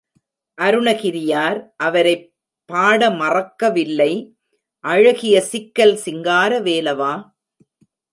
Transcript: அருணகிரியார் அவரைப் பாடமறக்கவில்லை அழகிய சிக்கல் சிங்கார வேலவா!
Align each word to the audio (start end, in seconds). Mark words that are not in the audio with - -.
அருணகிரியார் 0.57 1.57
அவரைப் 1.77 2.23
பாடமறக்கவில்லை 2.69 4.09
அழகிய 4.85 5.41
சிக்கல் 5.41 5.95
சிங்கார 5.97 6.59
வேலவா! 6.59 7.13